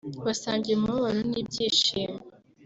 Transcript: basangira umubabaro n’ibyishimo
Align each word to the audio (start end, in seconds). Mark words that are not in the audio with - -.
basangira 0.25 0.75
umubabaro 0.77 1.19
n’ibyishimo 1.29 2.19